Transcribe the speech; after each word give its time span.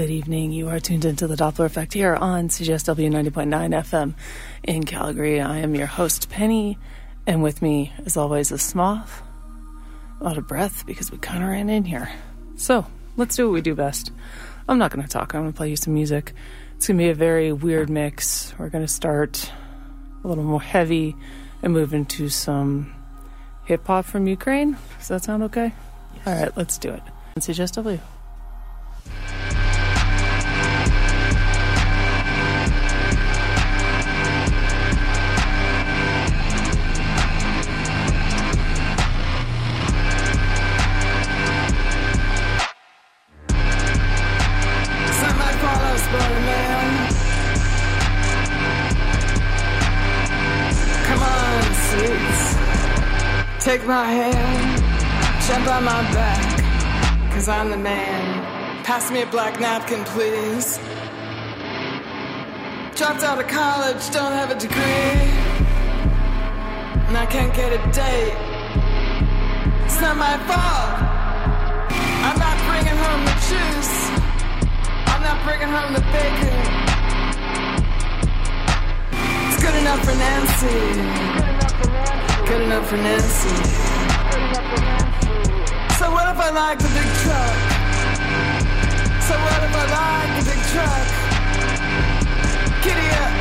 Good 0.00 0.08
evening. 0.08 0.50
You 0.50 0.70
are 0.70 0.80
tuned 0.80 1.04
into 1.04 1.26
the 1.26 1.36
Doppler 1.36 1.66
Effect 1.66 1.92
here 1.92 2.14
on 2.14 2.48
CJSW 2.48 3.10
90.9 3.10 3.50
FM 3.82 4.14
in 4.62 4.84
Calgary. 4.84 5.42
I 5.42 5.58
am 5.58 5.74
your 5.74 5.88
host, 5.88 6.30
Penny, 6.30 6.78
and 7.26 7.42
with 7.42 7.60
me, 7.60 7.92
as 8.06 8.16
always, 8.16 8.50
is 8.50 8.62
Smoth. 8.62 9.20
A 10.18 10.24
lot 10.24 10.38
of 10.38 10.48
breath 10.48 10.86
because 10.86 11.12
we 11.12 11.18
kind 11.18 11.42
of 11.42 11.50
ran 11.50 11.68
in 11.68 11.84
here. 11.84 12.10
So, 12.56 12.86
let's 13.18 13.36
do 13.36 13.46
what 13.46 13.52
we 13.52 13.60
do 13.60 13.74
best. 13.74 14.10
I'm 14.66 14.78
not 14.78 14.90
going 14.90 15.02
to 15.02 15.08
talk, 15.08 15.34
I'm 15.34 15.42
going 15.42 15.52
to 15.52 15.56
play 15.58 15.68
you 15.68 15.76
some 15.76 15.92
music. 15.92 16.32
It's 16.76 16.86
going 16.86 16.96
to 16.96 17.04
be 17.04 17.10
a 17.10 17.14
very 17.14 17.52
weird 17.52 17.90
mix. 17.90 18.54
We're 18.56 18.70
going 18.70 18.86
to 18.86 18.90
start 18.90 19.52
a 20.24 20.28
little 20.28 20.44
more 20.44 20.62
heavy 20.62 21.14
and 21.62 21.74
move 21.74 21.92
into 21.92 22.30
some 22.30 22.90
hip 23.66 23.86
hop 23.86 24.06
from 24.06 24.26
Ukraine. 24.26 24.78
Does 24.96 25.08
that 25.08 25.24
sound 25.24 25.42
okay? 25.42 25.74
Yes. 26.14 26.26
All 26.26 26.42
right, 26.42 26.56
let's 26.56 26.78
do 26.78 26.88
it. 26.88 27.02
CJSW. 27.36 28.00
On 55.80 55.84
my 55.86 56.02
back, 56.12 57.32
cause 57.32 57.48
I'm 57.48 57.70
the 57.70 57.76
man. 57.76 58.84
Pass 58.84 59.10
me 59.10 59.22
a 59.22 59.26
black 59.26 59.58
napkin, 59.60 60.04
please. 60.04 60.78
Dropped 62.96 63.22
out 63.22 63.40
of 63.40 63.48
college, 63.48 64.02
don't 64.10 64.32
have 64.32 64.50
a 64.50 64.58
degree. 64.58 65.28
And 67.08 67.16
I 67.16 67.26
can't 67.26 67.54
get 67.54 67.72
a 67.72 67.80
date. 67.92 68.36
It's 69.86 70.00
not 70.02 70.16
my 70.18 70.36
fault. 70.48 70.92
I'm 72.28 72.38
not 72.46 72.56
bringing 72.68 72.98
home 73.04 73.22
the 73.30 73.36
juice. 73.48 73.96
I'm 75.12 75.22
not 75.28 75.38
bringing 75.46 75.70
home 75.76 75.92
the 75.94 76.04
bacon. 76.12 76.60
It's 79.48 79.58
good 79.64 79.76
enough 79.82 80.00
for 80.04 80.16
Nancy. 80.24 80.80
Good 82.48 82.62
enough 82.68 82.86
for 82.86 82.96
Nancy. 82.96 83.90
So 86.00 86.10
what 86.10 86.26
if 86.34 86.40
I 86.40 86.48
like 86.48 86.78
the 86.78 86.88
big 86.96 87.10
truck? 87.20 87.56
So 89.28 89.34
what 89.36 89.60
if 89.68 89.74
I 89.76 89.84
like 90.00 90.32
the 90.38 90.44
big 90.48 90.62
truck? 90.72 91.06
Giddy 92.82 93.08
up, 93.20 93.39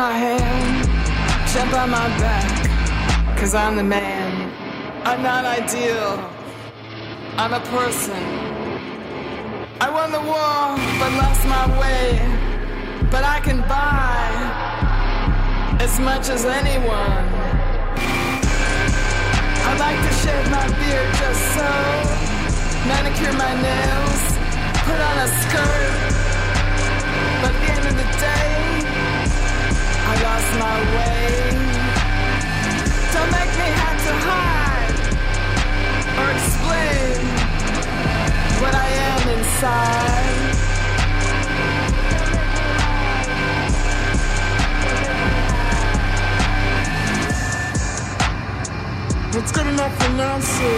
my 0.00 0.12
hand, 0.12 0.88
jump 1.52 1.74
on 1.74 1.90
my 1.90 2.08
back, 2.24 3.36
cause 3.38 3.54
I'm 3.54 3.76
the 3.76 3.84
man. 3.84 4.50
I'm 5.04 5.22
not 5.22 5.44
ideal, 5.44 6.12
I'm 7.36 7.52
a 7.52 7.60
person. 7.76 8.24
I 9.78 9.88
won 9.96 10.08
the 10.10 10.24
war, 10.32 10.62
but 11.00 11.10
lost 11.20 11.42
my 11.56 11.66
way. 11.80 12.04
But 13.10 13.24
I 13.24 13.40
can 13.46 13.60
buy 13.76 14.24
as 15.84 16.00
much 16.00 16.30
as 16.30 16.46
anyone. 16.46 17.26
I 19.68 19.72
like 19.84 20.00
to 20.06 20.12
shave 20.22 20.46
my 20.58 20.66
beard 20.80 21.10
just 21.20 21.42
so, 21.56 21.70
manicure 22.88 23.36
my 23.46 23.52
nails, 23.68 24.22
put 24.86 25.00
on 25.08 25.16
a 25.26 25.28
skirt. 25.42 25.92
But 27.42 27.52
at 27.52 27.60
the 27.60 27.72
end 27.76 27.86
of 27.90 27.96
the 28.00 28.08
day, 28.26 28.89
lost 30.22 30.50
my 30.58 30.76
way. 30.96 31.28
Don't 33.14 33.30
make 33.32 33.52
me 33.60 33.68
have 33.82 33.98
to 34.06 34.12
hide 34.28 34.98
or 36.20 36.28
explain 36.36 37.20
what 38.62 38.74
I 38.74 38.88
am 39.10 39.22
inside. 39.36 40.10
It's 49.38 49.52
good 49.52 49.66
enough 49.66 49.94
for 50.02 50.12
Nancy. 50.20 50.76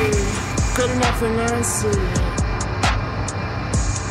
Good 0.76 0.90
enough 0.90 1.18
for 1.18 1.30
Nancy. 1.30 1.98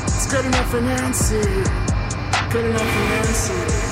It's 0.07 0.27
good 0.31 0.45
enough 0.45 0.69
for 0.69 0.81
Nancy. 0.81 1.41
Good 2.51 2.65
enough 2.65 2.91
for 2.93 3.05
Nancy. 3.11 3.90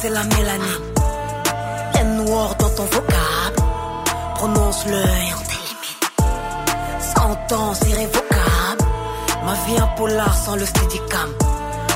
C'est 0.00 0.10
la 0.10 0.22
mélanie. 0.22 0.80
Noir 2.16 2.54
dans 2.56 2.70
ton 2.70 2.84
vocable. 2.84 3.56
Prononce-le 4.36 4.96
et 4.96 5.32
on 5.34 5.48
irrévocable. 7.88 8.84
Ma 9.44 9.54
vie 9.54 9.78
un 9.78 9.86
polar 9.96 10.34
sans 10.36 10.56
le 10.56 10.64
steadicam. 10.64 11.30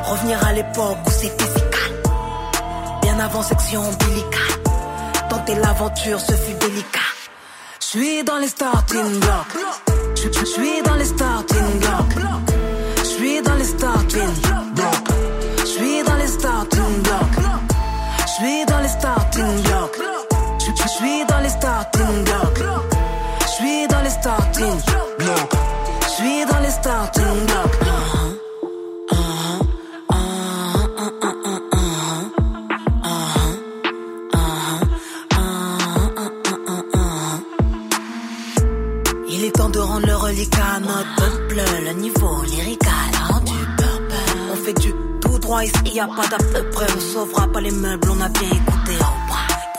Revenir 0.04 0.38
à 0.46 0.52
l'époque 0.52 0.98
où 1.06 1.10
c'était 1.10 1.44
si 1.44 1.62
calme. 1.74 3.00
Bien 3.02 3.18
avant 3.18 3.42
section 3.42 3.80
ombilicale. 3.80 4.56
Tenter 5.30 5.54
l'aventure, 5.56 6.20
ce 6.20 6.32
fut 6.32 6.54
délicat. 6.54 7.10
Je 7.80 7.86
suis 7.86 8.24
dans 8.24 8.38
les 8.38 8.48
starting 8.48 9.20
blocks. 9.20 9.56
Je 10.16 10.44
suis 10.44 10.82
dans 10.82 10.94
les 10.94 11.04
starting 11.04 11.78
blocks. 11.80 12.26
Je 12.98 13.04
suis 13.04 13.42
dans 13.42 13.54
les 13.54 13.64
starting. 13.64 14.71
Starting 24.62 25.16
blocks. 25.18 25.56
Je 26.02 26.08
suis 26.08 26.44
dans 26.46 26.60
les 26.60 26.70
starting 26.70 27.46
blocks. 27.46 27.78
Il 39.28 39.44
est 39.44 39.52
temps 39.52 39.70
de 39.70 39.78
rendre 39.78 40.06
le 40.06 40.16
reliquat 40.16 40.62
à 40.76 40.80
notre 40.80 41.14
peuple. 41.16 41.62
Le 41.86 41.92
niveau 41.94 42.42
lyrical 42.44 42.90
rendu 43.30 43.52
purple. 43.76 44.14
On 44.52 44.56
fait 44.64 44.74
du 44.74 44.92
tout 45.20 45.38
droit 45.38 45.64
ici, 45.64 45.94
y 45.94 46.00
a 46.00 46.06
pas 46.06 46.22
près. 46.72 46.86
On 46.96 47.00
sauvera 47.00 47.48
pas 47.48 47.60
les 47.60 47.70
meubles, 47.70 48.08
on 48.10 48.20
a 48.20 48.28
bien 48.28 48.48
écouté. 48.48 48.96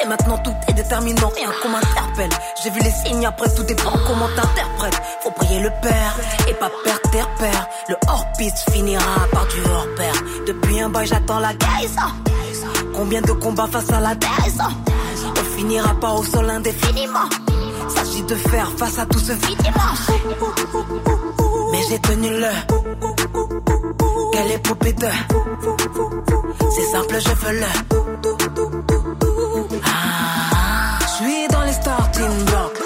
Et 0.04 0.08
maintenant 0.08 0.38
tout 0.40 0.54
est 0.68 0.74
déterminant, 0.74 1.32
rien 1.34 1.50
qu'on 1.62 1.70
m'interpelle. 1.70 2.30
J'ai 2.62 2.70
vu 2.72 2.80
les 2.82 2.92
signes, 2.92 3.26
après 3.26 3.50
tout 3.56 3.64
dépend 3.64 3.94
comment 4.06 4.28
t'interprètes. 4.36 5.02
Faut 5.22 5.32
prier 5.32 5.60
le 5.60 5.70
Père 5.82 6.16
et 6.50 6.54
pas 6.56 6.70
perdre 6.84 7.10
tes 7.12 7.22
repères. 7.22 7.68
Le 7.88 7.96
hors-piste 8.08 8.70
finira 8.72 9.28
par 9.32 9.48
du 9.48 9.62
hors-pair. 9.70 10.14
Depuis 10.46 10.82
un 10.82 10.90
bail, 10.90 11.08
j'attends 11.08 11.40
la 11.40 11.54
guise. 11.54 11.96
Combien 12.94 13.22
de 13.22 13.32
combats 13.32 13.68
face 13.68 13.92
à 13.92 14.02
la 14.02 14.16
thèse 14.16 14.60
On 15.26 15.58
finira 15.58 15.94
pas 15.96 16.12
au 16.12 16.24
sol 16.24 16.50
indéfiniment. 16.50 17.30
S'agit 17.88 18.24
de 18.24 18.36
faire 18.36 18.72
face 18.78 19.00
à 19.00 19.06
tout 19.06 19.20
ce 19.20 19.32
vide. 19.32 19.72
Mais 21.72 21.82
j'ai 21.90 22.00
tenu 22.00 22.30
le. 22.30 22.52
Quelle 24.34 24.52
épopée 24.52 24.94
de. 24.94 25.08
C'est 26.72 26.92
simple, 26.92 27.20
je 27.20 27.34
veux 27.46 27.60
le. 27.60 29.13
Suis 31.24 31.48
dans 31.48 31.64
les 31.64 31.72
starting 31.72 32.46
blocks. 32.48 32.82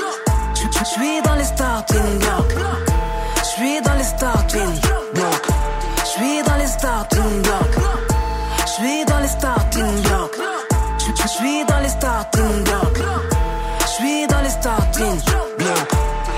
Je 0.54 0.86
suis 0.86 1.22
dans 1.24 1.34
les 1.34 1.44
starting 1.44 2.20
blocks. 2.20 2.54
Je 3.40 3.44
suis 3.44 3.82
dans 3.82 3.96
les 3.96 4.04
starting 4.04 4.80
blocks. 5.16 5.48
Je 5.98 6.06
suis 6.06 6.44
dans 6.44 6.58
les 6.58 6.68
starting 6.68 7.42
blocks. 7.42 7.78
Je 8.62 8.68
suis 8.68 9.06
dans 9.06 9.20
les 9.22 9.28
starting 9.28 10.04
blocks. 10.04 10.38
Je 11.00 11.28
suis 11.28 11.66
dans 11.66 11.80
les 11.80 11.90
starting 11.90 12.64
blocks. 12.64 13.02
Je 13.82 13.88
suis 13.88 14.28
dans 14.28 14.42
les 14.44 14.50
starting 14.50 15.20
blocks. 15.58 15.92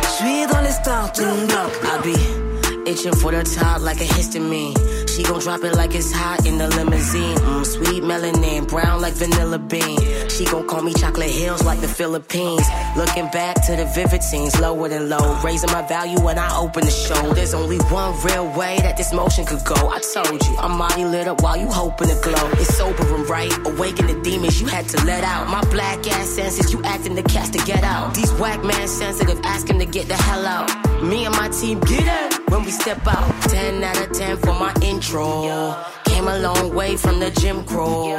Je 0.03 0.09
suis 0.09 0.47
dans 0.47 0.61
les 0.61 0.71
starting 0.71 1.47
blocks. 1.47 1.75
I 1.83 1.97
be 2.01 2.89
itching 2.89 3.15
for 3.15 3.33
the 3.33 3.43
top 3.43 3.81
like 3.81 3.99
a 3.99 4.05
histamine. 4.05 4.73
She 5.19 5.25
gon' 5.25 5.41
drop 5.41 5.61
it 5.65 5.75
like 5.75 5.93
it's 5.95 6.13
hot 6.13 6.45
in 6.45 6.57
the 6.57 6.69
limousine. 6.69 7.35
Mm, 7.39 7.65
sweet 7.65 8.03
melanin, 8.03 8.65
brown 8.69 9.01
like 9.01 9.11
vanilla 9.15 9.59
bean. 9.59 9.99
She 10.29 10.45
gon' 10.45 10.65
call 10.65 10.81
me 10.81 10.93
chocolate 10.93 11.29
hills 11.29 11.61
like 11.61 11.81
the 11.81 11.89
Philippines. 11.89 12.65
Looking 12.95 13.27
back 13.27 13.55
to 13.67 13.75
the 13.75 13.83
vivid 13.93 14.23
scenes, 14.23 14.57
lower 14.61 14.87
than 14.87 15.09
low. 15.09 15.37
Raising 15.43 15.71
my 15.73 15.81
value 15.81 16.21
when 16.21 16.39
I 16.39 16.57
open 16.57 16.85
the 16.85 16.91
show. 16.91 17.33
There's 17.33 17.53
only 17.53 17.79
one 17.91 18.17
real 18.23 18.47
way 18.57 18.77
that 18.79 18.95
this 18.95 19.11
motion 19.11 19.45
could 19.45 19.61
go. 19.65 19.89
I 19.89 19.99
told 19.99 20.41
you, 20.41 20.55
I'm 20.57 20.77
mighty 20.77 21.03
lit 21.03 21.27
up 21.27 21.43
while 21.43 21.57
you 21.57 21.67
hoping 21.67 22.07
to 22.07 22.17
glow. 22.23 22.51
It's 22.53 22.77
sobering, 22.77 23.25
right? 23.25 23.51
Awaken 23.67 24.07
the 24.07 24.21
demons 24.21 24.61
you 24.61 24.67
had 24.67 24.87
to 24.87 25.05
let 25.05 25.25
out. 25.25 25.49
My 25.49 25.59
black 25.69 26.07
ass 26.07 26.29
senses, 26.29 26.71
you 26.71 26.81
acting 26.85 27.15
the 27.15 27.23
cast 27.23 27.51
to 27.55 27.65
get 27.65 27.83
out. 27.83 28.15
These 28.15 28.31
whack 28.35 28.63
man 28.63 28.87
sensitive, 28.87 29.41
ask 29.43 29.69
him 29.69 29.79
to 29.79 29.85
get 29.85 30.07
the 30.07 30.15
hell 30.15 30.45
out. 30.45 30.69
Me 31.03 31.25
and 31.25 31.35
my 31.35 31.49
team 31.49 31.79
get 31.81 32.03
it 32.07 32.49
when 32.49 32.63
we 32.63 32.71
step 32.71 33.05
out. 33.05 33.29
10 33.43 33.83
out 33.83 33.99
of 33.99 34.13
10 34.13 34.37
for 34.37 34.53
my 34.53 34.73
intro. 34.81 35.08
Came 35.09 36.27
a 36.27 36.37
long 36.37 36.75
way 36.75 36.95
from 36.95 37.19
the 37.19 37.31
gym 37.31 37.65
crew. 37.65 38.13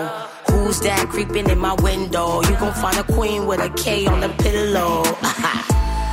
Who's 0.51 0.81
that 0.81 1.07
creeping 1.09 1.49
in 1.49 1.57
my 1.61 1.75
window? 1.75 2.43
You 2.43 2.57
gon' 2.57 2.75
find 2.75 2.99
a 2.99 3.05
queen 3.05 3.47
with 3.47 3.61
a 3.61 3.71
K 3.71 4.09
on 4.09 4.19
the 4.19 4.29
pillow. 4.43 5.05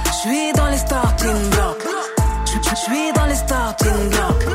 Je 0.06 0.12
suis 0.12 0.52
dans 0.54 0.70
les 0.70 0.78
starting 0.78 1.50
blocks. 1.50 1.84
Je 2.46 2.76
suis 2.76 3.12
dans 3.14 3.26
les 3.26 3.34
starting 3.34 4.10
blocks. 4.12 4.46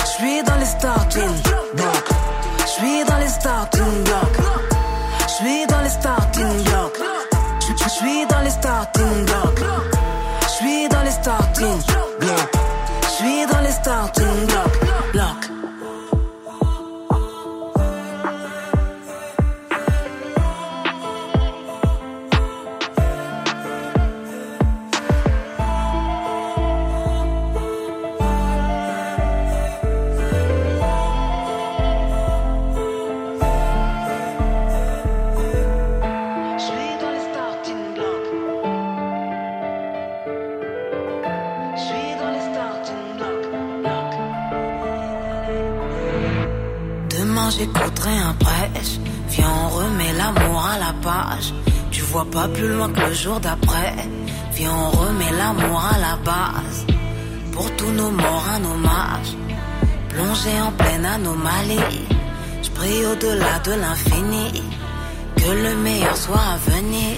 Je 0.00 0.06
suis 0.18 0.42
dans 0.42 0.58
les 0.58 0.66
starting 0.66 1.32
blocks. 1.76 2.10
Je 2.58 2.66
suis 2.66 3.04
dans 3.04 3.18
les 3.18 3.28
starting 3.28 4.04
blocks. 4.04 4.36
Je 5.22 5.32
suis 5.32 5.66
dans 5.66 5.80
les 5.80 5.88
starting 5.88 6.64
blocks. 6.64 7.00
Je 7.72 7.88
suis 7.88 8.26
dans 8.26 8.42
les 8.42 8.50
starting 8.50 9.24
blocks. 9.24 9.64
Je 10.42 10.48
suis 10.48 10.88
dans 10.90 11.02
les 11.02 11.10
starting 11.10 11.80
blocks. 12.18 12.52
Je 13.02 13.08
suis 13.08 13.46
dans 13.46 13.60
les 13.62 13.72
starting 13.72 14.46
blocks. 14.46 14.77
Vois 52.08 52.30
pas 52.30 52.48
plus 52.48 52.68
loin 52.68 52.90
que 52.90 53.00
le 53.00 53.12
jour 53.12 53.38
d'après. 53.40 53.94
Viens, 54.54 54.74
on 54.74 54.90
remet 54.90 55.32
l'amour 55.36 55.80
à 55.94 55.98
la 55.98 56.16
base. 56.24 56.86
Pour 57.52 57.70
tous 57.76 57.90
nos 57.90 58.10
morts, 58.10 58.46
un 58.56 58.64
hommage. 58.64 59.30
Plongé 60.08 60.60
en 60.60 60.72
pleine 60.72 61.04
anomalie. 61.04 62.06
Je 62.62 62.70
prie 62.70 63.04
au-delà 63.04 63.58
de 63.64 63.72
l'infini. 63.72 64.62
Que 65.36 65.50
le 65.50 65.74
meilleur 65.76 66.16
soit 66.16 66.48
à 66.54 66.70
venir. 66.70 67.16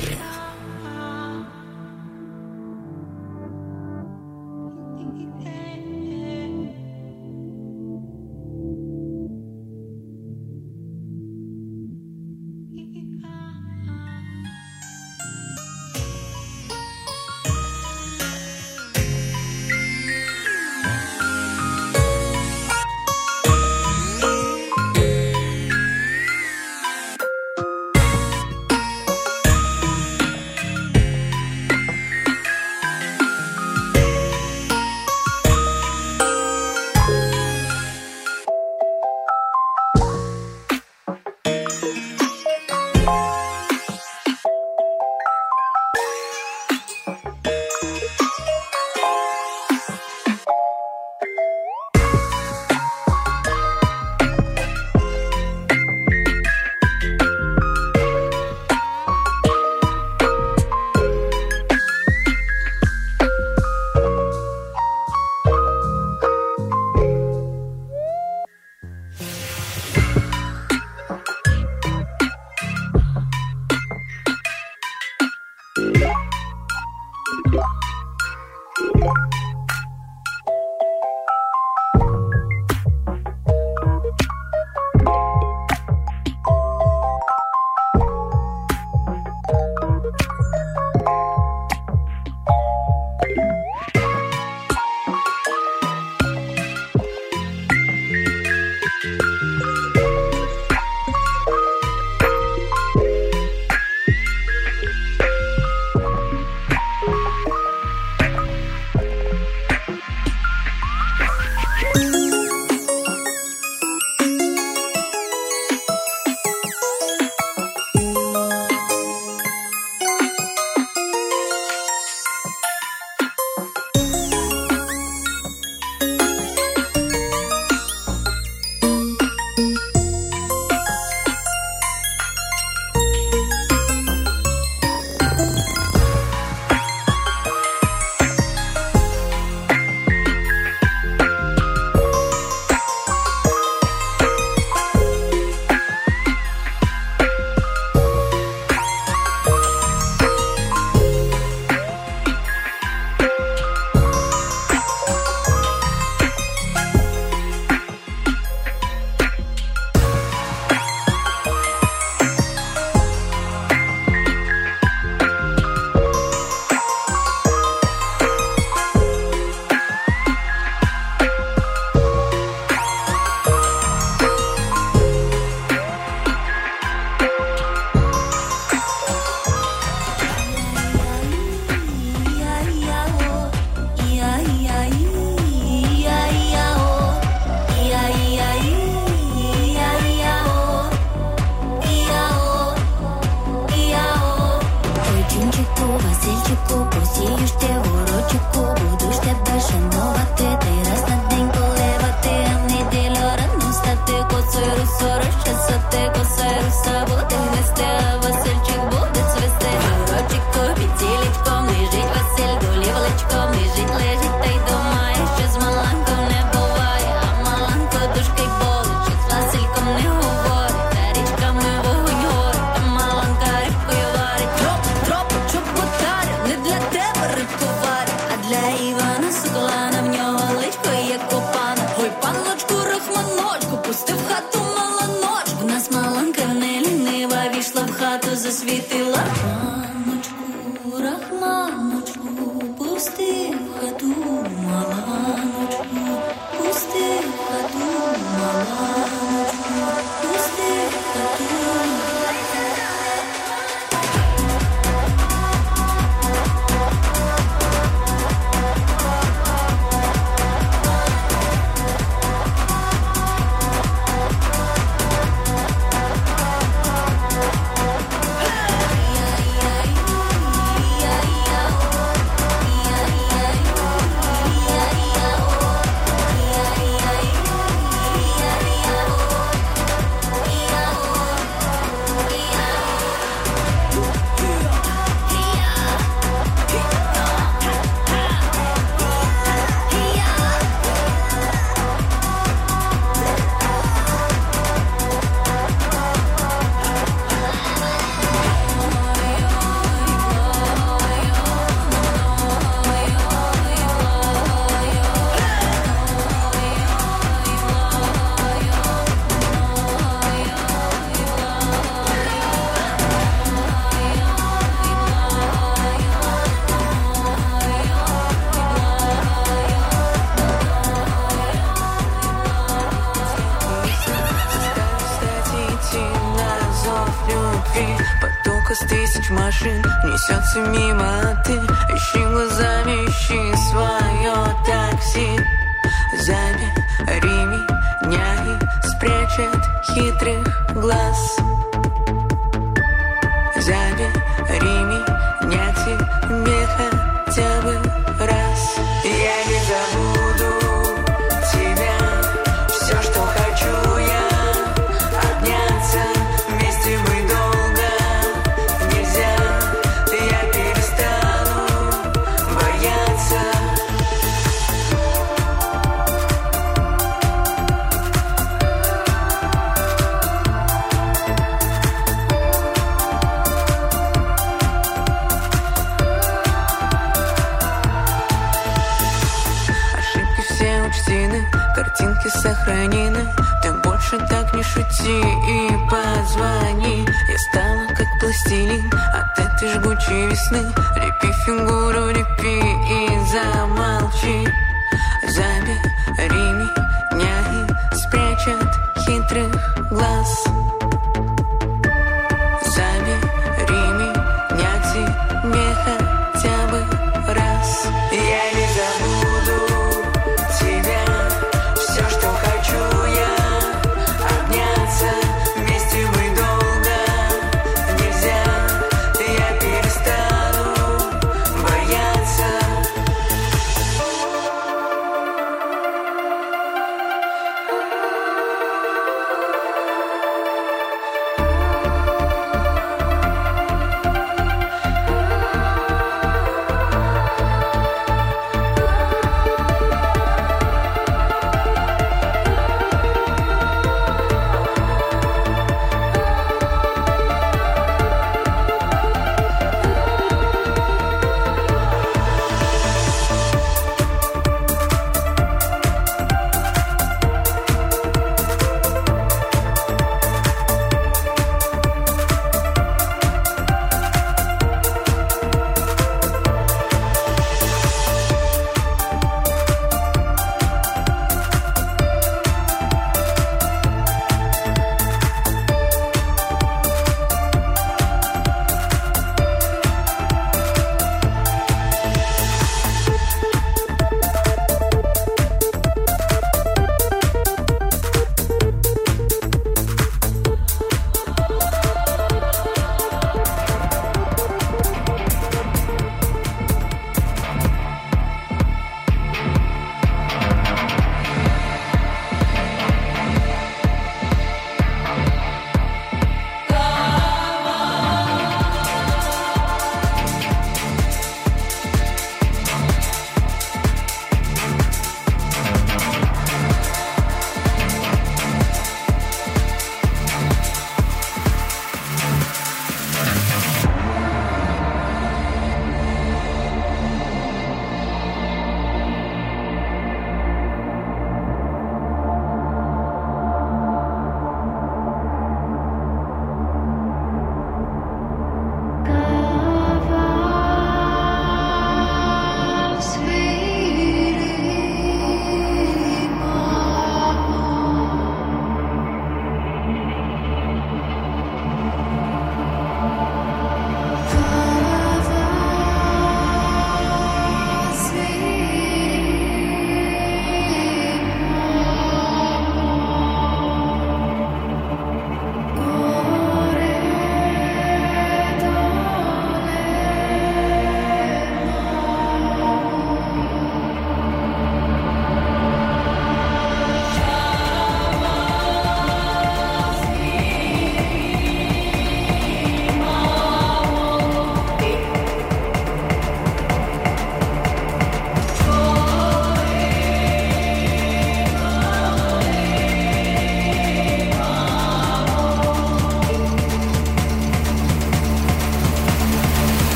me. 390.51 390.80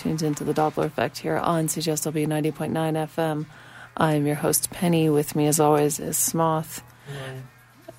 Tuned 0.00 0.22
into 0.22 0.44
the 0.44 0.54
Doppler 0.54 0.86
effect 0.86 1.18
here 1.18 1.36
on 1.36 1.66
CJSW 1.66 2.26
90.9 2.26 2.72
FM. 2.72 3.44
I'm 3.98 4.24
your 4.24 4.36
host, 4.36 4.70
Penny. 4.70 5.10
With 5.10 5.36
me, 5.36 5.46
as 5.46 5.60
always, 5.60 6.00
is 6.00 6.16
Smoth. 6.16 6.82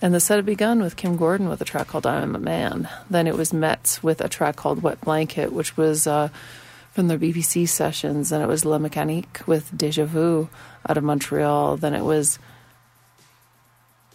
And 0.01 0.11
the 0.11 0.19
set 0.19 0.37
had 0.37 0.45
begun 0.47 0.81
with 0.81 0.95
Kim 0.95 1.15
Gordon 1.15 1.47
with 1.47 1.61
a 1.61 1.65
track 1.65 1.85
called 1.89 2.07
I'm 2.07 2.35
a 2.35 2.39
Man. 2.39 2.89
Then 3.11 3.27
it 3.27 3.37
was 3.37 3.53
Metz 3.53 4.01
with 4.01 4.19
a 4.19 4.27
track 4.27 4.55
called 4.55 4.81
Wet 4.81 4.99
Blanket, 5.01 5.53
which 5.53 5.77
was 5.77 6.07
uh, 6.07 6.29
from 6.89 7.07
their 7.07 7.19
BBC 7.19 7.69
sessions. 7.69 8.29
Then 8.29 8.41
it 8.41 8.47
was 8.47 8.65
La 8.65 8.79
Mécanique 8.79 9.45
with 9.45 9.77
Deja 9.77 10.05
Vu 10.05 10.49
out 10.89 10.97
of 10.97 11.03
Montreal. 11.03 11.77
Then 11.77 11.93
it 11.93 12.03
was. 12.03 12.39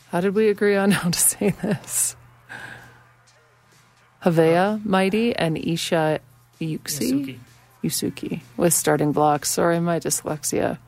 How 0.08 0.20
did 0.20 0.34
we 0.34 0.48
agree 0.48 0.74
on 0.74 0.90
how 0.90 1.10
to 1.10 1.18
say 1.20 1.50
this? 1.50 2.16
Haviah 4.24 4.84
Mighty 4.84 5.36
and 5.36 5.56
Eesah 5.56 6.18
Yuxi. 6.60 7.38
Yusuki 7.86 8.40
with 8.56 8.74
starting 8.74 9.12
blocks. 9.12 9.50
Sorry, 9.50 9.80
my 9.80 9.98
dyslexia 9.98 10.78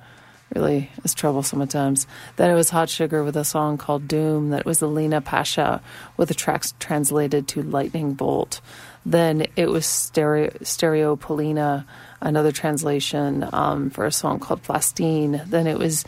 really 0.55 0.91
is 1.05 1.15
troublesome 1.15 1.63
at 1.63 1.71
times. 1.71 2.07
Then 2.37 2.51
it 2.51 2.55
was 2.55 2.71
Hot 2.71 2.89
Sugar 2.89 3.23
with 3.23 3.37
a 3.37 3.45
song 3.45 3.79
called 3.79 4.09
Doom 4.09 4.51
that 4.51 4.65
was 4.65 4.83
Alina 4.83 5.21
Pasha 5.21 5.83
with 6.17 6.29
the 6.29 6.35
tracks 6.35 6.75
translated 6.79 7.49
to 7.49 7.63
Lightning 7.63 8.15
Bolt. 8.15 8.61
Then 9.05 9.47
it 9.57 9.69
was 9.69 9.87
Stereo, 9.87 10.51
Stereopolina, 10.61 11.85
another 12.21 12.53
translation 12.53 13.49
um, 13.53 13.91
for 13.91 14.07
a 14.07 14.13
song 14.13 14.41
called 14.41 14.63
Plastine. 14.63 15.49
Then 15.49 15.67
it 15.67 15.79
was 15.79 16.05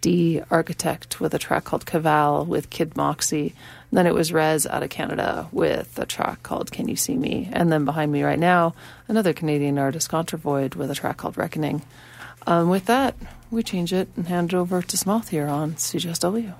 D 0.00 0.42
Architect 0.50 1.20
with 1.20 1.34
a 1.34 1.38
track 1.38 1.64
called 1.64 1.86
Kaval 1.86 2.46
with 2.46 2.70
Kid 2.70 2.96
Moxie. 2.96 3.54
Then 3.92 4.06
it 4.06 4.14
was 4.14 4.32
Rezz 4.32 4.68
out 4.68 4.82
of 4.82 4.88
Canada 4.88 5.48
with 5.52 5.98
a 5.98 6.06
track 6.06 6.42
called 6.42 6.72
Can 6.72 6.88
You 6.88 6.96
See 6.96 7.16
Me? 7.16 7.50
And 7.52 7.70
then 7.70 7.84
behind 7.84 8.10
me 8.10 8.22
right 8.22 8.38
now, 8.38 8.74
another 9.06 9.34
Canadian 9.34 9.78
artist, 9.78 10.10
Kontravoid, 10.10 10.74
with 10.74 10.90
a 10.90 10.94
track 10.94 11.18
called 11.18 11.36
Reckoning. 11.36 11.82
Um, 12.46 12.70
with 12.70 12.86
that, 12.86 13.14
we 13.50 13.62
change 13.62 13.92
it 13.92 14.08
and 14.16 14.28
hand 14.28 14.54
it 14.54 14.56
over 14.56 14.80
to 14.80 14.96
Smoth 14.96 15.28
here 15.28 15.46
on 15.46 15.74
CJSW. 15.74 16.54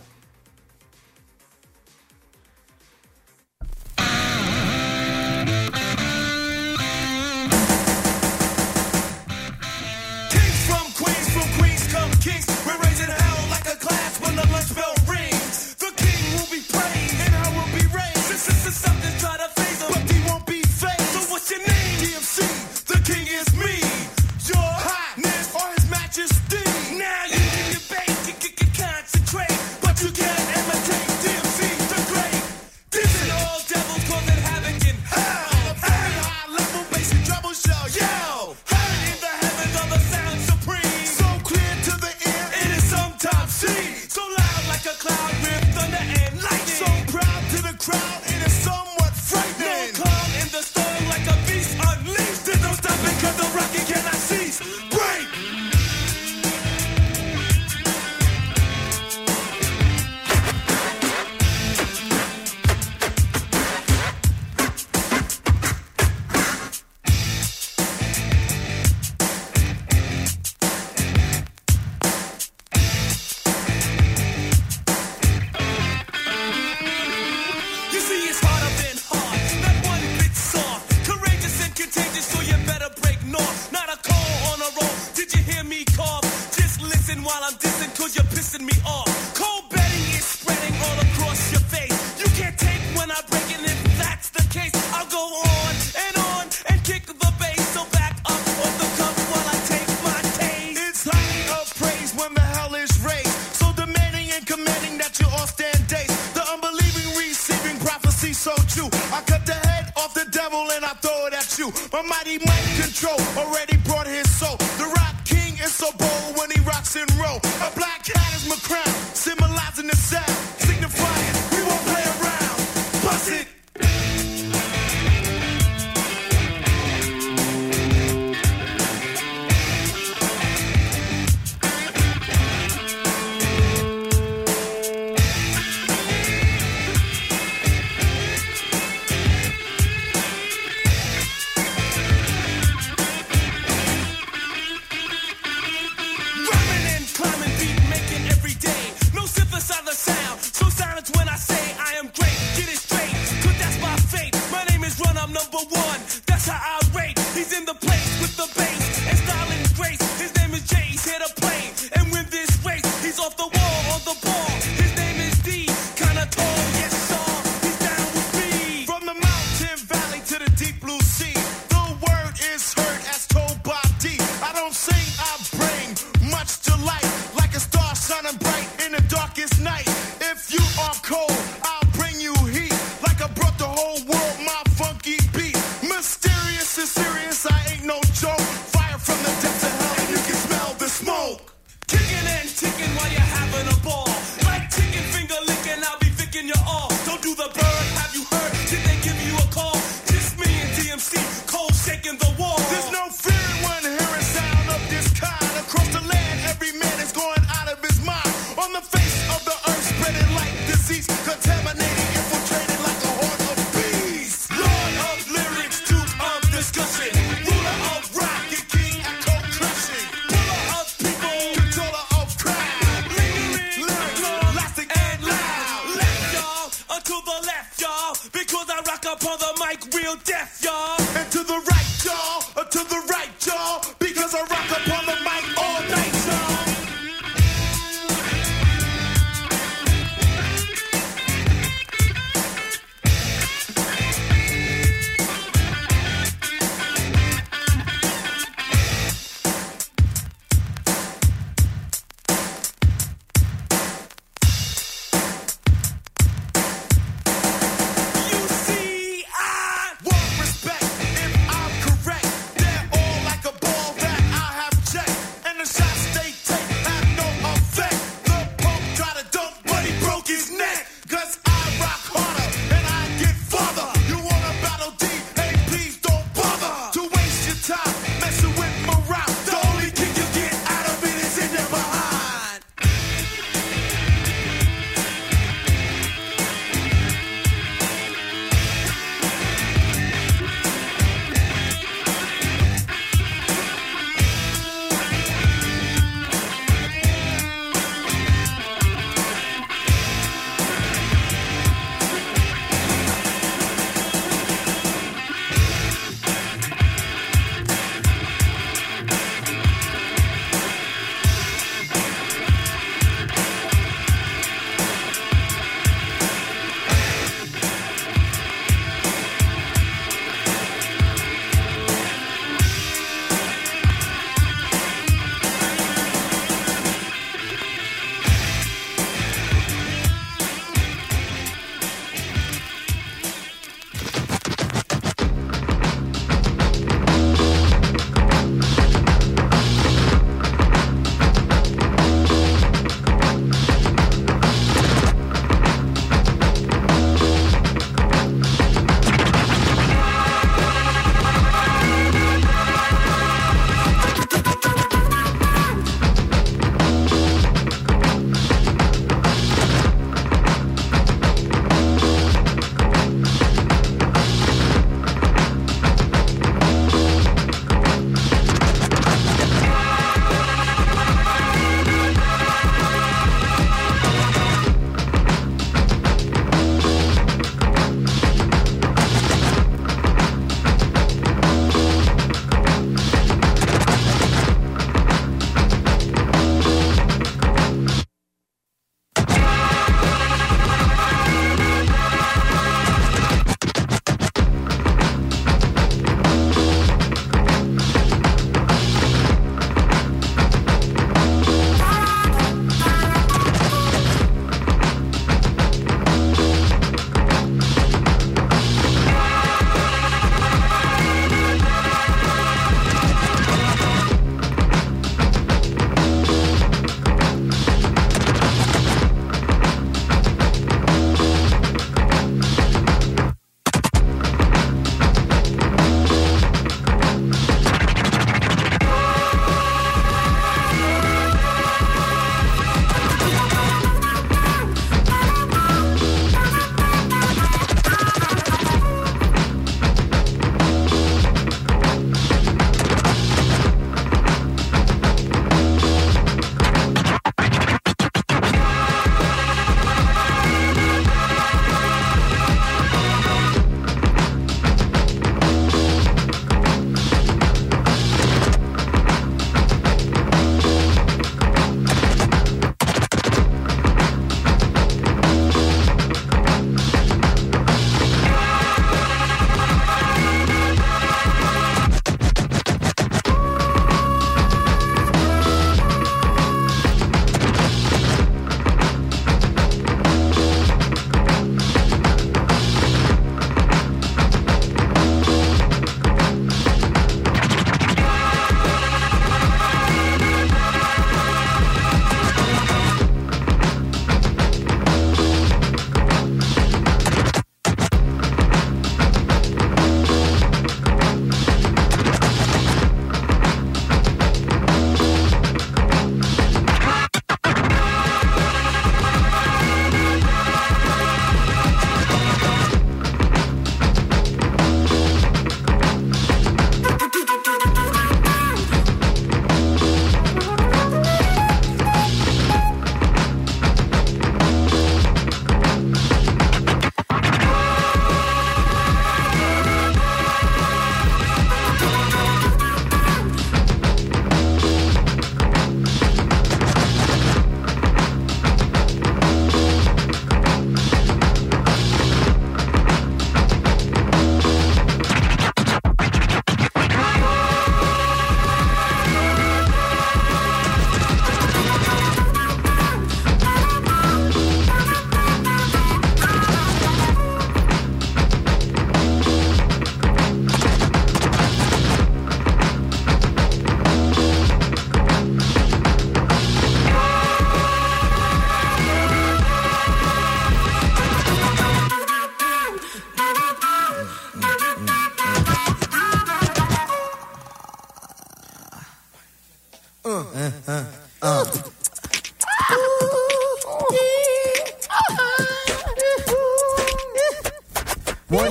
One, 580.13 580.21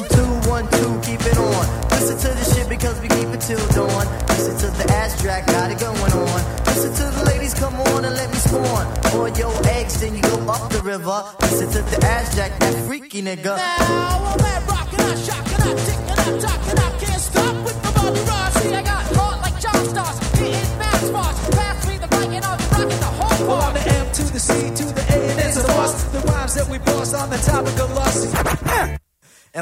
two, 0.09 0.49
one, 0.49 0.67
two, 0.71 1.01
keep 1.03 1.21
it 1.21 1.37
on. 1.37 1.65
Listen 1.91 2.17
to 2.17 2.29
the 2.29 2.43
shit 2.55 2.67
because 2.67 2.99
we 3.01 3.09
keep 3.09 3.27
it 3.27 3.41
till 3.41 3.59
dawn. 3.75 4.07
Listen 4.29 4.57
to 4.57 4.71
the 4.75 4.91
ass 4.91 5.21
track, 5.21 5.45
got 5.45 5.69
it 5.69 5.79
going 5.79 5.99
on. 5.99 6.65
Listen 6.65 6.93
to 6.95 7.15
the 7.15 7.25
ladies, 7.25 7.53
come 7.53 7.75
on 7.75 8.05
and 8.05 8.15
let 8.15 8.31
me 8.31 8.37
spawn. 8.37 8.91
Pour 9.03 9.29
your 9.29 9.53
eggs, 9.67 10.01
then 10.01 10.15
you 10.15 10.23
go 10.23 10.39
up 10.49 10.71
the 10.71 10.81
river. 10.81 11.23
Listen 11.41 11.67
to 11.69 11.81
the 11.91 12.03
ass 12.07 12.35
jack, 12.35 12.57
that 12.57 12.73
freaky 12.87 13.21
nigga. 13.21 13.55
Now 13.55 14.33
I'm 14.33 14.39
at 14.39 14.67
rock 14.67 14.93
and 14.93 15.01
I 15.03 15.15
shot. 15.15 15.40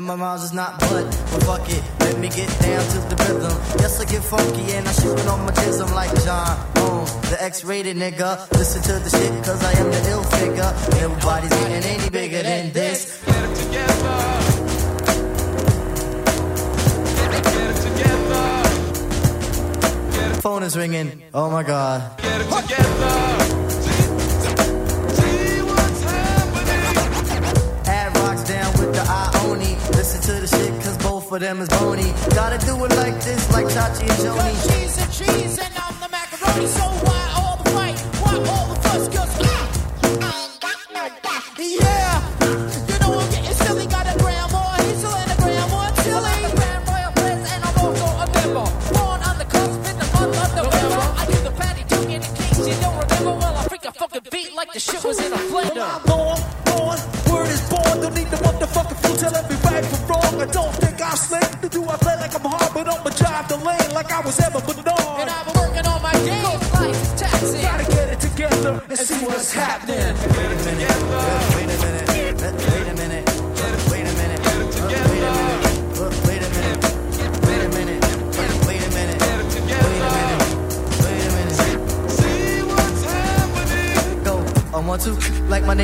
My 0.09 0.15
rhymes 0.15 0.43
is 0.43 0.53
not 0.53 0.79
blood, 0.79 1.05
but 1.05 1.43
fuck 1.43 1.69
it, 1.69 1.83
let 1.99 2.17
me 2.17 2.29
get 2.29 2.49
down 2.61 2.83
to 2.83 2.97
the 3.09 3.15
rhythm. 3.23 3.51
Yes, 3.77 4.01
I 4.01 4.05
get 4.05 4.23
funky 4.23 4.71
and 4.73 4.87
I 4.87 4.91
shoot 4.91 5.19
it 5.19 5.27
on 5.27 5.45
my 5.45 5.51
jism 5.51 5.93
like 5.93 6.09
John 6.25 6.57
Boom, 6.73 7.05
the 7.29 7.37
X-rated 7.39 7.95
nigga. 7.95 8.49
Listen 8.53 8.81
to 8.81 8.93
the 8.93 9.09
shit, 9.11 9.31
cause 9.45 9.63
I 9.63 9.71
am 9.73 9.91
the 9.91 10.09
ill 10.09 10.23
figure. 10.23 10.73
Everybody's 11.03 11.51
getting 11.51 11.83
any 11.83 12.09
bigger 12.09 12.41
than 12.41 12.71
this. 12.73 13.23
Get 13.23 13.35
it 13.35 13.55
together. 13.55 14.17
Get 17.19 17.31
it, 17.37 17.43
get 17.43 17.69
it 17.69 17.77
together. 17.85 18.45
Phone 20.41 20.63
is 20.63 20.75
ringing, 20.75 21.21
oh 21.35 21.51
my 21.51 21.61
god. 21.61 22.17
Get 22.17 22.41
it 22.41 22.49
together. 22.49 22.98
Of 31.31 31.39
them 31.41 31.61
is 31.61 31.69
bony. 31.69 32.11
Gotta 32.33 32.57
do 32.65 32.75
it 32.85 32.95
like 32.95 33.21
this, 33.23 33.51
like 33.51 33.65
Chachi 33.67 34.01
and 34.01 34.19
Joni. 34.23 34.67
cheese 34.67 34.97
and 34.97 35.11
cheese 35.11 35.68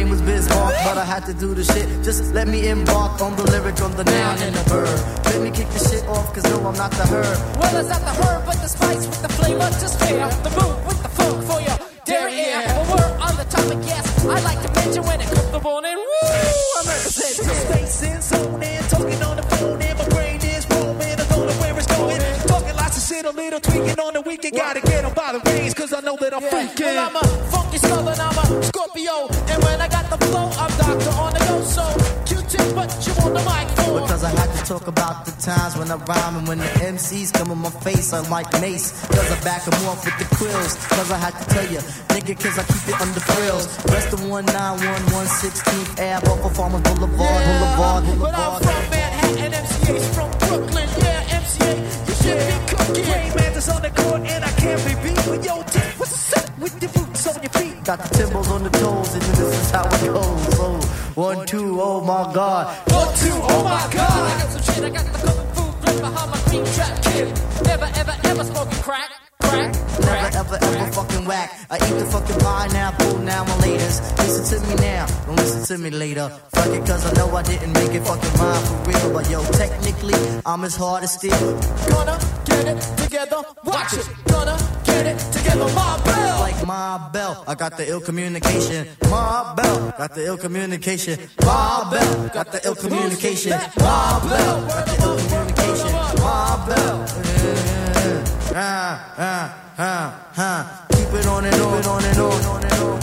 name 0.05 0.11
was 0.11 0.21
Bismarck, 0.21 0.75
but 0.85 0.97
I 0.97 1.05
had 1.05 1.25
to 1.25 1.33
do 1.33 1.53
the 1.53 1.63
shit. 1.63 1.87
Just 2.03 2.33
let 2.33 2.47
me 2.47 2.67
embark 2.67 3.21
on 3.21 3.35
the 3.35 3.43
lyric, 3.43 3.81
on 3.81 3.91
the 3.91 4.03
noun 4.03 4.37
and 4.39 4.55
the 4.55 4.63
verb. 4.69 5.25
Let 5.25 5.41
me 5.41 5.51
kick 5.51 5.69
the 5.69 5.79
shit 5.79 6.07
off, 6.07 6.33
cause 6.33 6.43
no, 6.45 6.57
I'm 6.65 6.75
not 6.75 6.91
the 6.91 7.05
herb. 7.05 7.37
Well, 7.59 7.77
it's 7.77 7.89
not 7.89 8.01
the 8.01 8.13
herb, 8.21 8.45
but 8.45 8.57
the 8.61 8.67
spice 8.67 9.07
with 9.07 9.21
the 9.21 9.29
flavor 9.29 9.69
to 9.69 9.87
spare. 9.87 10.29
The 10.45 10.51
move 10.57 10.77
with 10.85 11.01
the 11.03 11.09
funk 11.09 11.43
for 11.49 11.59
your 11.61 11.77
derriere. 12.05 12.61
When 12.77 12.85
we're 12.93 13.13
on 13.19 13.35
the 13.37 13.45
topic, 13.49 13.79
yes, 13.85 14.05
I 14.25 14.39
like 14.41 14.61
to 14.61 14.71
mention 14.79 15.03
when 15.03 15.21
it 15.21 15.27
comes 15.27 15.49
to 15.51 15.59
morning. 15.61 15.97
Woo! 15.97 16.79
I'm 16.79 16.85
representing. 16.87 17.55
Space 17.65 18.03
in, 18.03 18.21
zone 18.21 18.63
in, 18.63 18.83
talking 18.93 19.21
on 19.23 19.37
the 19.37 19.45
phone, 19.57 19.81
and 19.81 19.97
my 19.97 20.07
brain 20.09 20.39
is 20.41 20.69
roaming. 20.69 21.17
I 21.17 21.25
don't 21.33 21.47
know 21.49 21.57
where 21.61 21.77
it's 21.77 21.87
going. 21.87 22.21
Talking 22.47 22.75
lots 22.75 22.97
of 22.97 23.03
shit, 23.03 23.25
a 23.25 23.31
little 23.31 23.59
tweaking 23.59 23.99
on 23.99 24.13
the 24.13 24.21
weekend. 24.21 24.55
Gotta 24.55 24.81
get 24.81 25.03
'em 25.03 25.13
by 25.13 25.33
the 25.33 25.41
reins, 25.49 25.73
cause 25.73 25.93
I 25.93 26.01
know 26.01 26.17
that 26.21 26.33
I'm 26.33 26.43
freaking. 26.43 26.85
Well, 26.85 27.09
I'm 27.09 27.15
a 27.15 27.25
funky 27.51 27.77
southern, 27.79 28.19
I'm 28.19 28.34
times 35.45 35.77
when 35.77 35.91
I 35.91 35.95
rhyme 35.95 36.37
and 36.37 36.47
when 36.47 36.57
the 36.57 36.71
MCs 36.81 37.31
come 37.31 37.51
in 37.51 37.59
my 37.59 37.69
face, 37.69 38.13
I 38.13 38.19
like 38.29 38.49
Mace. 38.59 38.89
Cause 39.07 39.31
I 39.31 39.37
back 39.43 39.61
back 39.65 39.73
'em 39.73 39.87
off 39.87 40.03
with 40.03 40.17
the 40.17 40.27
quills. 40.35 40.73
Cause 40.89 41.11
I 41.11 41.17
had 41.17 41.33
to 41.39 41.45
tell 41.53 41.67
ya, 41.71 41.81
nigga, 42.13 42.33
cause 42.43 42.57
I 42.57 42.63
keep 42.63 42.89
it 42.89 42.97
under 42.99 43.19
frills. 43.19 43.65
Rest 43.93 44.11
of 44.13 44.21
191, 44.25 45.01
116th 45.13 45.91
Ave, 46.01 46.27
off 46.31 46.45
of 46.45 46.51
Farmers 46.57 46.81
Boulevard, 46.81 47.43
Boulevard, 47.45 48.03
But 48.19 48.33
I'm 48.33 48.61
from 48.65 48.83
Manhattan, 48.89 49.51
MCA's 49.53 50.07
from 50.15 50.29
Brooklyn. 50.43 50.89
Yeah, 51.05 51.39
MCA, 51.39 51.71
you 52.07 52.15
should 52.21 52.41
be 52.49 52.55
cooking. 52.71 53.05
Rainman's 53.37 53.69
on 53.69 53.81
the 53.83 53.91
court, 54.01 54.21
and 54.25 54.41
I 54.43 54.51
can't 54.61 54.81
be 54.87 54.93
beat. 55.03 55.21
But 55.29 55.45
yo, 55.45 55.55
what's 55.99 56.11
the 56.15 56.21
set 56.31 56.47
with 56.57 56.75
your 56.81 56.91
boots 56.97 57.27
on 57.27 57.37
your 57.45 57.53
feet? 57.57 57.83
Got 57.83 57.99
the 58.03 58.09
timbals 58.17 58.49
on 58.49 58.63
the 58.63 58.73
toes, 58.81 59.13
and 59.13 59.23
this 59.37 59.53
is 59.61 59.71
how 59.71 59.85
it 59.85 60.13
goes. 60.13 60.54
One, 61.15 61.45
two, 61.45 61.79
oh 61.79 62.01
my 62.01 62.33
god. 62.33 62.75
One, 62.91 63.07
two, 63.15 63.31
oh 63.31 63.63
my 63.63 63.87
god. 63.93 64.11
I 64.11 64.41
got 64.41 64.51
some 64.51 64.75
shit, 64.75 64.83
I 64.83 64.89
got 64.89 65.05
the 65.05 65.17
kung 65.17 65.47
fu 65.55 65.63
grip 65.79 66.01
behind 66.01 66.31
my 66.31 66.41
green 66.49 66.65
trap 66.75 67.01
kid. 67.03 67.27
Never, 67.63 67.89
ever, 67.95 68.15
ever 68.25 68.43
smoking 68.43 68.79
crack, 68.83 69.11
crack, 69.41 69.73
Never 69.73 70.01
crack. 70.01 70.35
ever 70.35 70.57
ever 70.61 70.91
fucking 70.91 71.25
whack. 71.25 71.53
I 71.69 71.75
eat 71.77 71.99
the 71.99 72.05
fucking 72.05 72.39
pineapple 72.39 73.19
now 73.19 73.45
my 73.45 73.57
latest. 73.59 74.17
Listen 74.17 74.59
to 74.59 74.67
me 74.67 74.75
now, 74.75 75.05
don't 75.25 75.37
listen 75.37 75.77
to 75.77 75.81
me 75.81 75.89
later. 75.89 76.27
Fuck 76.51 76.67
it, 76.67 76.85
cause 76.85 77.05
I 77.05 77.13
know 77.13 77.33
I 77.33 77.43
didn't 77.43 77.71
make 77.71 77.93
it 77.93 78.05
fucking 78.05 78.33
rhyme 78.33 78.63
for 78.65 78.89
real. 78.91 79.13
But 79.13 79.29
yo, 79.29 79.41
technically, 79.53 80.15
I'm 80.45 80.65
as 80.65 80.75
hard 80.75 81.03
as 81.03 81.13
steel. 81.13 81.31
Gonna 81.89 82.19
get 82.45 82.67
it 82.67 82.81
together, 82.97 83.41
watch 83.63 83.93
it. 83.93 84.09
Gonna 84.27 84.57
get 84.85 85.05
it 85.05 85.17
together, 85.31 85.65
my 85.73 86.01
bell. 86.03 86.39
Like 86.39 86.65
my 86.65 87.09
bell, 87.11 87.43
I 87.47 87.55
got 87.55 87.77
the 87.77 87.89
ill 87.89 88.01
communication. 88.01 88.87
My 89.09 89.53
bell, 89.55 89.93
got 89.97 90.13
the 90.15 90.25
ill 90.25 90.37
communication. 90.37 91.19
My 91.41 91.87
bell, 91.91 92.29
got 92.33 92.51
the 92.51 92.61
ill 92.65 92.75
communication. 92.75 93.51
My 93.79 94.19
bell, 94.29 94.61
got 94.67 94.85
the 94.85 94.95
ill 95.03 95.17
communication. 95.17 95.91
My 96.21 96.65
bell. 96.67 97.05
Yeah, 98.51 98.57
ah, 98.57 99.13
ah, 99.17 99.55
ah, 99.77 100.31
ah. 100.37 100.85
Keep 100.91 101.13
it 101.19 101.25
on 101.27 101.45
and 101.45 101.61
on, 101.61 101.85
on 101.85 102.03
and 102.03 102.19
on 102.19 102.63
and 102.63 102.73
on, 102.73 102.99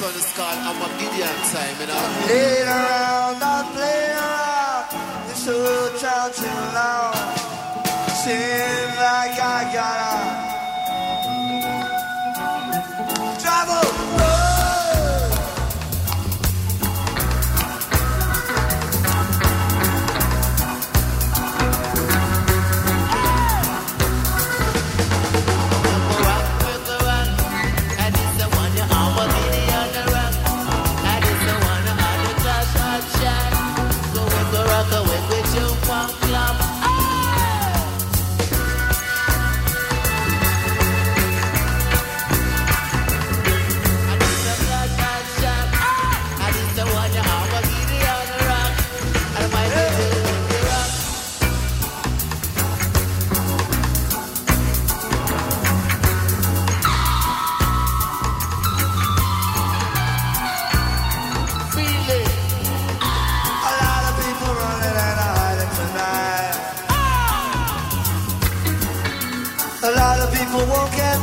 One 0.00 0.14
is 0.14 0.32
called 0.32 0.56
Armagideon 0.64 1.52
time, 1.52 1.76
you 1.78 1.86
know. 1.86 2.00
Playing 2.24 2.66
around, 2.66 3.38
not 3.38 3.66
playing 3.74 4.16
around. 4.16 4.50
Too 5.40 6.46
long. 6.74 7.14
Seems 8.22 8.96
like 8.96 9.36
I 9.40 9.70
gotta 9.74 10.49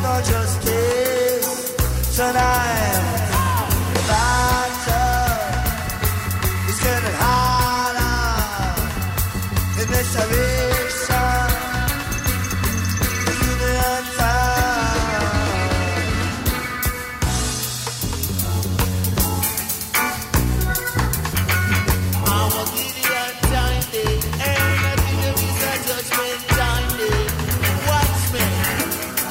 won't 0.03 0.25
get 0.25 0.31
no 0.31 0.39
justice 0.39 2.15
tonight. 2.15 3.06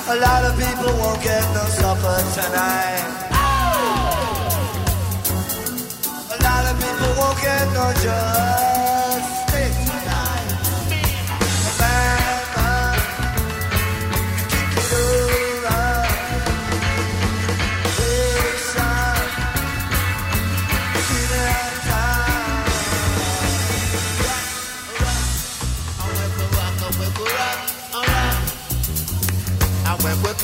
A 0.09 0.15
lot 0.15 0.45
of 0.45 0.57
people 0.57 0.97
won't 1.01 1.21
get 1.21 1.43
no 1.53 1.65
supper 1.65 2.23
tonight. 2.33 3.29
Oh! 3.33 4.47
A 6.31 6.39
lot 6.45 6.65
of 6.71 6.79
people 6.79 7.13
won't 7.19 7.41
get 7.43 7.67
no 7.75 7.93
joy. 8.01 8.76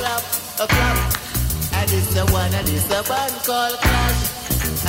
clap, 0.03 0.22
a 0.59 0.66
clap. 0.66 0.98
And 1.78 1.92
it's 1.92 2.12
the 2.14 2.26
one 2.32 2.53
and 2.53 2.68
it's 2.68 2.84
the 2.90 3.00
band 3.09 3.34
called 3.46 3.78
Clash. 3.78 4.20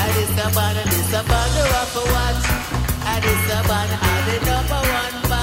And 0.01 0.13
it's 0.21 0.33
the 0.39 0.47
band 0.55 0.77
and 0.81 0.89
it's 0.89 1.09
the 1.13 1.21
band 1.29 1.51
who 1.53 1.63
have 1.77 1.93
to 1.97 2.03
watch. 2.13 2.43
And 3.11 3.23
it's 3.31 3.43
the 3.49 3.59
band 3.69 3.91
and 4.09 4.23
the 4.27 4.37
number 4.49 4.81
one 4.89 5.29
band. 5.29 5.42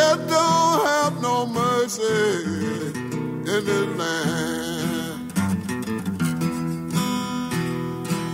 Death 0.00 0.28
don't 0.30 0.86
have 0.86 1.14
no 1.20 1.44
mercy 1.44 2.02
in 3.52 3.62
this 3.68 3.88
land. 4.00 5.32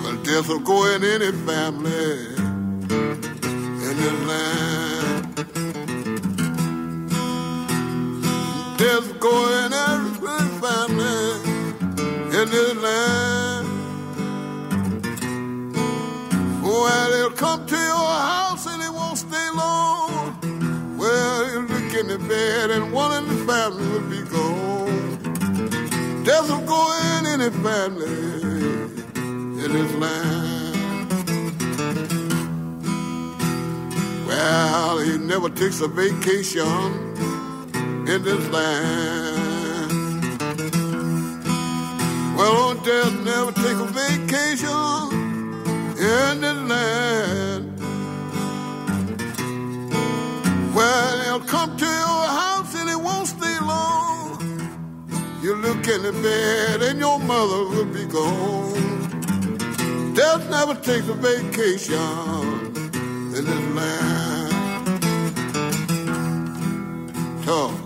Well, 0.03 0.17
death 0.23 0.49
will 0.49 0.61
go 0.61 0.79
in 0.95 1.03
any 1.03 1.33
family 1.49 2.13
in 3.89 3.95
this 4.01 4.19
land. 4.31 5.25
Death 8.79 9.07
will 9.09 9.21
go 9.29 9.35
in 9.65 9.73
every 9.91 10.43
family 10.63 11.27
in 12.39 12.47
this 12.55 12.75
land. 12.87 13.67
Oh, 16.65 16.83
well, 16.85 17.11
they'll 17.11 17.31
come 17.33 17.67
to 17.67 17.77
your 17.77 18.07
house 18.23 18.36
bed 22.37 22.71
and 22.77 22.93
one 22.93 23.13
in 23.19 23.25
the 23.31 23.39
family 23.51 23.87
would 23.93 24.09
be 24.17 24.23
gone. 24.35 25.07
Will 26.27 26.67
go 26.75 26.81
in 27.11 27.21
any 27.35 27.51
family 27.67 28.17
in 29.65 29.71
this 29.77 29.93
land. 30.03 30.77
Well, 34.29 34.99
he 35.07 35.13
never 35.33 35.51
takes 35.61 35.81
a 35.81 35.89
vacation 35.89 36.89
in 38.13 38.19
this 38.29 38.45
land. 38.57 39.91
Well, 42.37 42.53
old 42.63 42.79
death 42.85 43.15
never 43.33 43.53
take 43.65 43.79
a 43.87 43.89
vacation 44.03 44.93
in 46.13 46.35
this 46.45 46.61
land. 46.73 47.65
Well, 50.77 51.15
he'll 51.25 51.47
come 51.55 51.77
to 51.79 52.06
look 55.63 55.89
in 55.89 56.03
the 56.03 56.13
bed 56.13 56.83
and 56.83 56.99
your 56.99 57.19
mother 57.19 57.65
will 57.71 57.85
be 57.87 58.05
gone. 58.07 58.75
Death 60.15 60.49
never 60.51 60.75
takes 60.75 61.09
a 61.09 61.15
vacation 61.15 61.95
in 63.37 63.45
this 63.45 63.75
land. 63.75 64.53
Talk. 67.45 67.86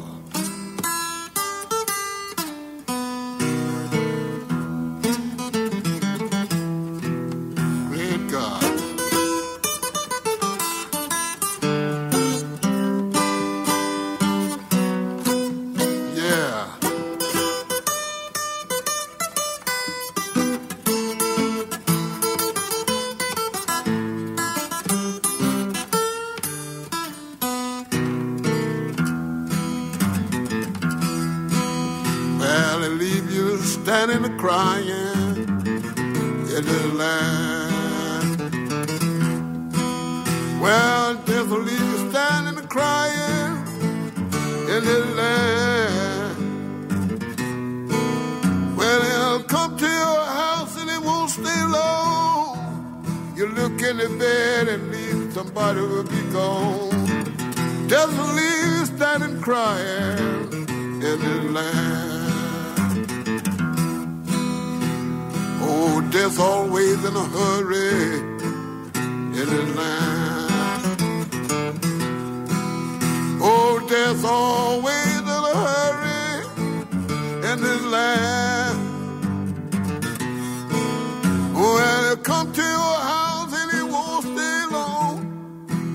In 36.60 36.66
the 36.66 36.94
land. 36.94 38.38
Well, 40.60 41.14
death 41.24 41.48
will 41.48 41.62
leave 41.62 41.80
you 41.80 42.10
standing 42.10 42.58
and 42.58 42.68
crying 42.68 43.56
in 44.74 44.84
the 44.84 44.98
land. 45.20 46.36
Well, 48.76 49.00
he'll 49.10 49.42
come 49.44 49.78
to 49.78 49.86
your 49.86 50.24
house 50.42 50.76
and 50.80 50.90
it 50.90 51.02
won't 51.02 51.30
stay 51.30 51.62
long. 51.78 52.58
You 53.36 53.46
look 53.46 53.80
in 53.80 53.96
the 53.96 54.08
bed 54.18 54.68
and 54.68 54.90
leave 54.92 55.32
somebody 55.32 55.80
will 55.80 56.04
be 56.04 56.22
gone. 56.30 56.90
Death 57.88 58.12
will 58.18 58.34
leave 58.34 58.66
you 58.74 58.84
standing 58.96 59.40
crying 59.40 60.52
in 60.52 61.00
this 61.00 61.44
land. 61.56 62.09
Oh, 66.10 66.12
death 66.12 66.40
always 66.40 67.04
in 67.04 67.14
a 67.14 67.24
hurry 67.24 68.18
in 68.98 69.32
this 69.32 69.76
land. 69.76 71.00
Oh, 73.40 73.78
death 73.88 74.24
always 74.24 75.20
in 75.20 75.28
a 75.28 75.54
hurry 75.54 76.46
in 77.52 77.60
this 77.62 77.82
land. 77.84 78.78
Well, 81.54 82.08
he'll 82.08 82.16
come 82.24 82.52
to 82.54 82.60
your 82.60 82.96
house 83.12 83.52
and 83.54 83.70
he 83.70 83.82
won't 83.84 84.24
stay 84.24 84.66
long. 84.68 85.16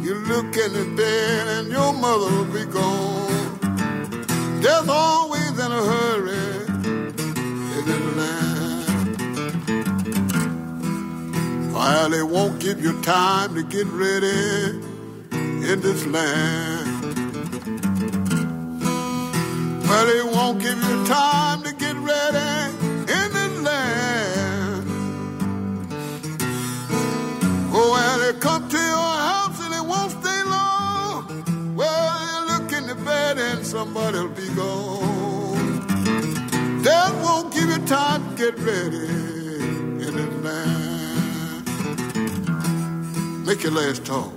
You 0.02 0.16
look 0.16 0.56
in 0.56 0.72
the 0.72 0.86
bed 0.96 1.48
and 1.58 1.70
your 1.70 1.92
mother 1.92 2.32
will 2.32 2.54
be 2.54 2.64
gone. 2.72 3.60
Death 4.62 4.88
always 4.88 5.52
in 5.60 5.72
a 5.74 5.84
hurry 5.84 6.15
While 11.86 12.10
they 12.10 12.24
won't 12.24 12.60
give 12.60 12.82
you 12.82 13.00
time 13.04 13.54
to 13.54 13.62
get 13.62 13.86
ready 13.86 14.82
in 15.72 15.82
this 15.82 16.04
land. 16.08 16.88
Well, 19.88 20.06
they 20.08 20.24
won't 20.24 20.60
give 20.64 20.80
you 20.84 21.06
time 21.06 21.62
to 21.62 21.72
get 21.76 21.96
ready 21.98 22.74
in 23.18 23.28
this 23.38 23.62
land. 23.62 24.88
Oh, 27.72 27.92
well, 27.94 28.18
they 28.18 28.34
come 28.40 28.68
to 28.68 28.78
your 28.78 29.12
house 29.30 29.60
and 29.64 29.76
it 29.76 29.86
won't 29.86 30.10
stay 30.10 30.42
long. 30.58 31.76
Well, 31.76 32.14
you 32.26 32.40
look 32.52 32.72
in 32.72 32.88
the 32.88 32.96
bed 32.96 33.38
and 33.38 33.64
somebody'll 33.64 34.30
be 34.30 34.50
gone. 34.56 35.86
Death 36.82 37.14
won't 37.24 37.54
give 37.54 37.70
you 37.70 37.78
time 37.86 38.28
to 38.28 38.36
get 38.44 38.58
ready 38.58 39.05
Make 43.46 43.62
your 43.62 43.74
last 43.74 44.04
talk. 44.04 44.35